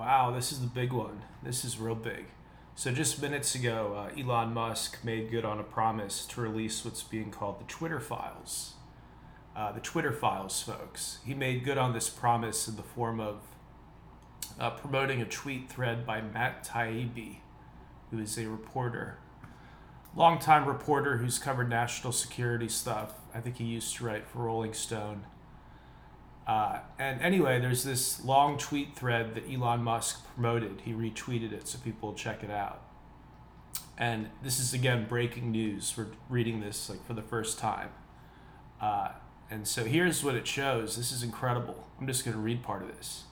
[0.00, 1.20] wow, this is the big one.
[1.42, 2.24] This is real big.
[2.74, 7.02] So just minutes ago, uh, Elon Musk made good on a promise to release what's
[7.02, 8.76] being called the Twitter files.
[9.54, 11.18] Uh, the Twitter files, folks.
[11.26, 13.42] He made good on this promise in the form of
[14.58, 17.40] uh, promoting a tweet thread by Matt Taibbi,
[18.10, 19.18] who is a reporter,
[20.16, 23.12] longtime reporter who's covered national security stuff.
[23.34, 25.26] I think he used to write for Rolling Stone.
[26.46, 30.82] Uh, and anyway, there's this long tweet thread that Elon Musk promoted.
[30.84, 32.82] He retweeted it so people check it out.
[33.96, 35.94] And this is again breaking news.
[35.96, 37.90] We're reading this like for the first time.
[38.80, 39.10] Uh,
[39.50, 40.96] and so here's what it shows.
[40.96, 41.88] This is incredible.
[42.00, 43.24] I'm just going to read part of this.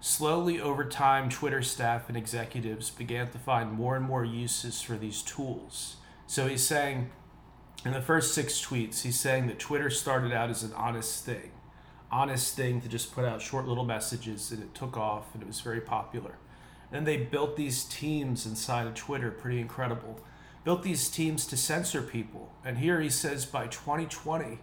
[0.00, 4.96] Slowly over time, Twitter staff and executives began to find more and more uses for
[4.96, 5.96] these tools.
[6.26, 7.10] So he's saying,
[7.84, 11.52] in the first six tweets, he's saying that Twitter started out as an honest thing,
[12.10, 15.46] honest thing to just put out short little messages, and it took off and it
[15.46, 16.36] was very popular.
[16.92, 20.20] And they built these teams inside of Twitter, pretty incredible.
[20.64, 22.52] Built these teams to censor people.
[22.64, 24.58] And here he says by 2020,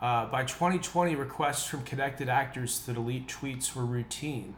[0.00, 4.56] uh, by 2020, requests from connected actors to delete tweets were routine.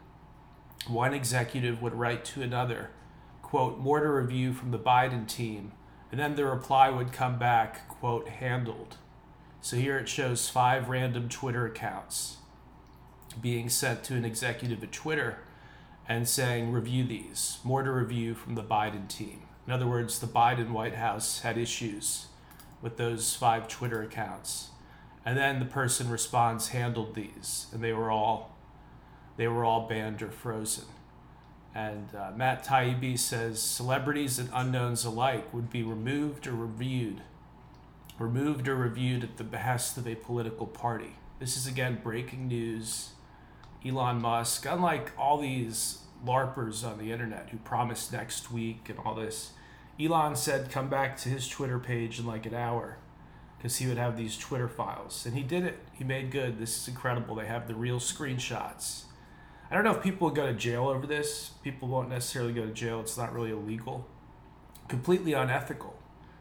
[0.86, 2.90] One executive would write to another,
[3.42, 5.72] quote, more to review from the Biden team,
[6.10, 8.96] and then the reply would come back, quote, handled.
[9.64, 12.36] So here it shows five random Twitter accounts
[13.40, 15.38] being sent to an executive at Twitter
[16.06, 19.44] and saying, review these, more to review from the Biden team.
[19.66, 22.26] In other words, the Biden White House had issues
[22.82, 24.68] with those five Twitter accounts.
[25.24, 27.68] And then the person responds handled these.
[27.72, 28.54] And they were all
[29.38, 30.84] they were all banned or frozen.
[31.74, 37.22] And uh, matt taibbi says celebrities and unknowns alike would be removed or reviewed
[38.18, 43.10] removed or reviewed at the behest of a political party this is again breaking news
[43.84, 49.14] elon musk unlike all these larpers on the internet who promised next week and all
[49.14, 49.52] this
[50.00, 52.98] elon said come back to his twitter page in like an hour
[53.64, 55.24] because he would have these Twitter files.
[55.24, 55.78] And he did it.
[55.94, 56.58] He made good.
[56.58, 57.34] This is incredible.
[57.34, 59.04] They have the real screenshots.
[59.70, 61.52] I don't know if people go to jail over this.
[61.62, 63.00] People won't necessarily go to jail.
[63.00, 64.06] It's not really illegal.
[64.88, 65.96] Completely unethical.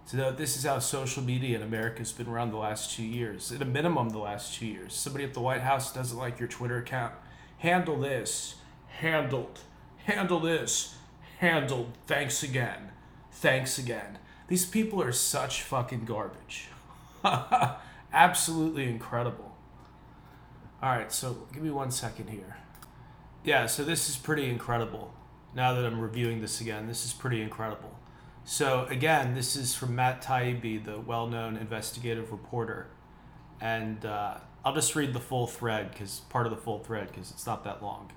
[0.06, 3.52] So this is how social media in America has been around the last two years.
[3.52, 4.94] At a minimum, the last two years.
[4.94, 7.14] Somebody at the White House doesn't like your Twitter account.
[7.60, 8.56] Handle this.
[8.88, 9.62] Handled.
[10.06, 10.96] Handle this.
[11.40, 11.94] Handled.
[12.06, 12.92] Thanks again.
[13.32, 14.20] Thanks again.
[14.48, 16.68] These people are such fucking garbage.
[18.14, 19.56] Absolutely incredible.
[20.82, 22.58] All right, so give me one second here.
[23.44, 25.14] Yeah, so this is pretty incredible.
[25.56, 27.98] Now that I'm reviewing this again, this is pretty incredible.
[28.46, 32.88] So again, this is from Matt Taibbi, the well-known investigative reporter,
[33.62, 37.32] and uh, I'll just read the full thread because part of the full thread because
[37.32, 38.12] it's not that long.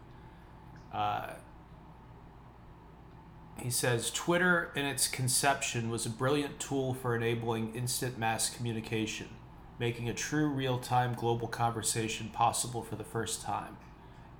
[0.93, 1.35] Uh,
[3.61, 9.29] he says Twitter, in its conception, was a brilliant tool for enabling instant mass communication,
[9.79, 13.77] making a true real time global conversation possible for the first time.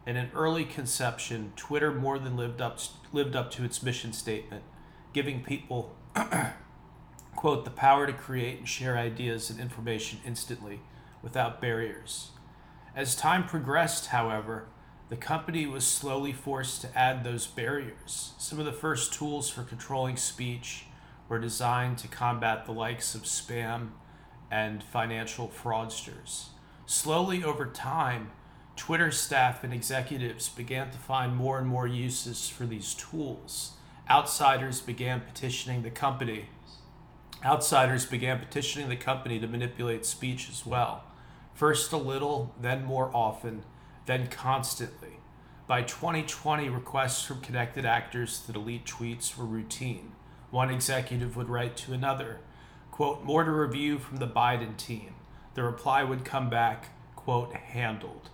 [0.05, 2.79] In an early conception, Twitter more than lived up,
[3.13, 4.63] lived up to its mission statement,
[5.17, 5.97] giving people,
[7.37, 10.79] quote, the power to create and share ideas and information instantly
[11.23, 12.33] without barriers.
[12.95, 14.69] As time progressed, however,
[15.09, 18.35] the company was slowly forced to add those barriers.
[18.37, 20.85] Some of the first tools for controlling speech
[21.31, 23.93] were designed to combat the likes of spam
[24.51, 26.49] and financial fraudsters.
[26.85, 28.33] Slowly over time,
[28.77, 33.76] Twitter staff and executives began to find more and more uses for these tools.
[34.09, 36.47] Outsiders began petitioning the company.
[37.45, 41.05] Outsiders began petitioning the company to manipulate speech as well.
[41.55, 43.63] First a little, then more often
[44.07, 45.19] then constantly.
[45.67, 50.13] By 2020, requests from connected actors to delete tweets were routine.
[50.51, 52.39] One executive would write to another,
[52.93, 55.15] quote, more to review from the Biden team.
[55.55, 58.31] The reply would come back, quote, handled.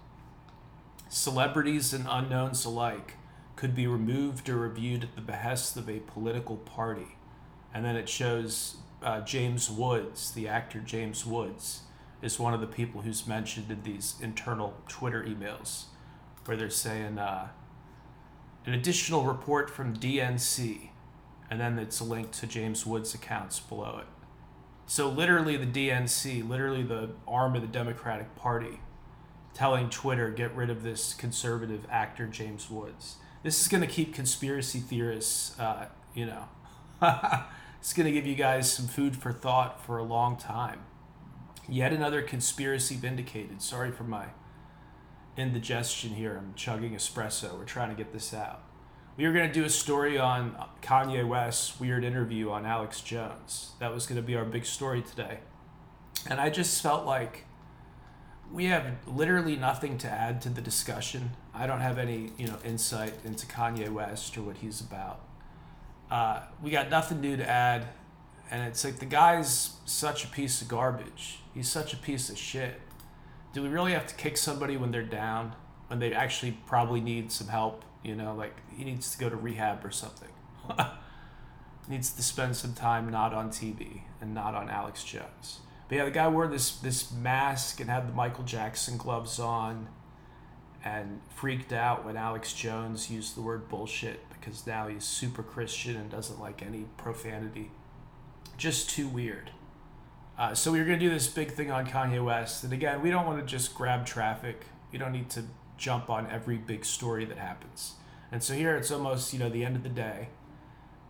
[1.09, 3.16] Celebrities and unknowns alike
[3.57, 7.16] could be removed or reviewed at the behest of a political party.
[7.75, 11.83] And then it shows uh, James Woods, the actor James Woods
[12.22, 15.84] is one of the people who's mentioned in these internal Twitter emails,
[16.45, 17.49] where they're saying uh,
[18.65, 20.91] an additional report from DNC,
[21.51, 24.07] and then it's a link to James Woods' accounts below it.
[24.87, 28.81] So literally, the DNC, literally the arm of the Democratic Party,
[29.53, 33.16] telling Twitter get rid of this conservative actor James Woods.
[33.42, 36.44] This is going to keep conspiracy theorists, uh, you know,
[37.80, 40.80] it's going to give you guys some food for thought for a long time.
[41.68, 43.60] Yet another conspiracy vindicated.
[43.60, 44.27] Sorry for my
[45.36, 46.36] indigestion here.
[46.36, 47.59] I'm chugging espresso.
[47.59, 48.62] We're trying to get this out.
[49.16, 53.72] We were going to do a story on Kanye West's weird interview on Alex Jones.
[53.78, 55.41] That was going to be our big story today.
[56.28, 57.45] And I just felt like
[58.50, 61.33] we have literally nothing to add to the discussion.
[61.62, 65.20] I don't have any, you know, insight into Kanye West or what he's about.
[66.10, 67.86] Uh, we got nothing new to add,
[68.50, 71.38] and it's like the guy's such a piece of garbage.
[71.54, 72.80] He's such a piece of shit.
[73.53, 75.54] Do we really have to kick somebody when they're down,
[75.86, 77.84] when they actually probably need some help?
[78.03, 80.30] You know, like he needs to go to rehab or something.
[81.88, 85.60] needs to spend some time not on TV and not on Alex Jones.
[85.88, 89.86] But yeah, the guy wore this this mask and had the Michael Jackson gloves on,
[90.84, 95.97] and freaked out when Alex Jones used the word bullshit because now he's super Christian
[95.97, 97.71] and doesn't like any profanity.
[98.57, 99.51] Just too weird.
[100.39, 103.11] Uh, so we were gonna do this big thing on Kanye West, and again, we
[103.11, 104.65] don't want to just grab traffic.
[104.91, 105.45] We don't need to
[105.77, 107.95] jump on every big story that happens.
[108.31, 110.29] And so here it's almost you know the end of the day,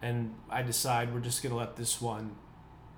[0.03, 2.37] and I decide we're just gonna let this one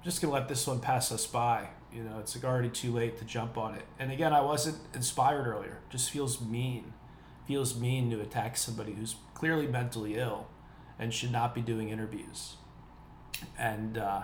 [0.04, 1.68] just gonna let this one pass us by.
[1.94, 3.84] You know, it's like already too late to jump on it.
[3.98, 5.78] And again, I wasn't inspired earlier.
[5.90, 6.92] Just feels mean.
[7.46, 10.48] Feels mean to attack somebody who's clearly mentally ill
[10.98, 12.56] and should not be doing interviews.
[13.58, 14.22] And uh,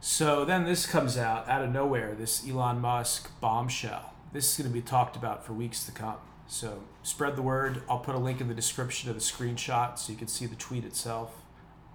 [0.00, 2.14] so then this comes out out of nowhere.
[2.14, 4.14] This Elon Musk bombshell.
[4.32, 6.16] This is going to be talked about for weeks to come.
[6.46, 7.82] So spread the word.
[7.88, 10.56] I'll put a link in the description of the screenshot so you can see the
[10.56, 11.34] tweet itself.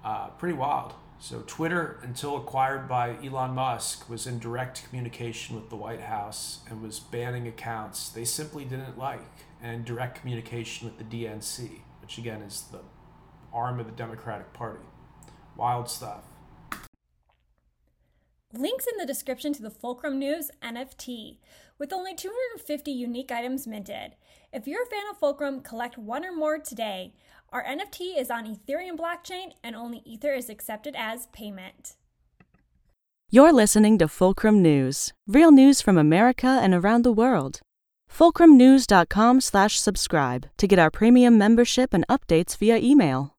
[0.04, 0.94] Uh, pretty wild.
[1.20, 6.60] So, Twitter, until acquired by Elon Musk, was in direct communication with the White House
[6.70, 9.26] and was banning accounts they simply didn't like,
[9.62, 12.82] and direct communication with the DNC, which again is the
[13.52, 14.86] arm of the Democratic Party.
[15.56, 16.24] Wild stuff.
[18.54, 21.38] Links in the description to the Fulcrum News NFT,
[21.80, 24.16] with only 250 unique items minted.
[24.54, 27.14] If you're a fan of Fulcrum, collect one or more today.
[27.50, 31.96] Our NFT is on Ethereum blockchain and only Ether is accepted as payment.
[33.30, 37.62] You're listening to Fulcrum News, real news from America and around the world.
[38.12, 43.37] Fulcrumnews.com/slash subscribe to get our premium membership and updates via email.